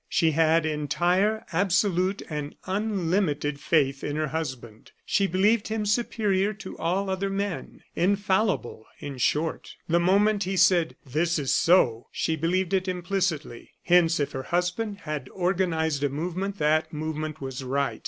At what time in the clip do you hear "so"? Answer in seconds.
11.53-12.07